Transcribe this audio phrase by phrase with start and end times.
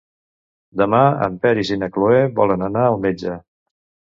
[0.81, 3.37] Demà en Peris i na Cloè volen anar al metge.